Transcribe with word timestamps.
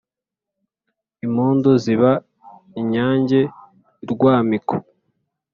impndu 1.25 1.71
ziba 1.83 2.11
inyange 2.79 3.39
i 4.03 4.05
rwamiko 4.11 4.75